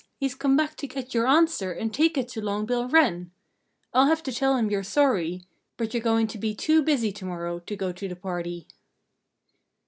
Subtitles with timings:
[0.17, 3.29] He's come back to get your answer and take it to Long Bill Wren.
[3.93, 5.43] I'll have to tell him you're sorry
[5.77, 8.67] but you're going to be too busy to morrow to go to the party."